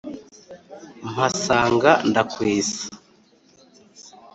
mpasanga 1.11 1.91
ndakwesa. 2.09 2.81